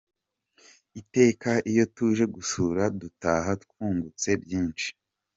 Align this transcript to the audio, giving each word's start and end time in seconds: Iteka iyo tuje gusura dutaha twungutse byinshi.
Iteka 1.01 1.51
iyo 1.71 1.83
tuje 1.95 2.25
gusura 2.35 2.81
dutaha 3.01 3.51
twungutse 3.63 4.29
byinshi. 4.43 4.89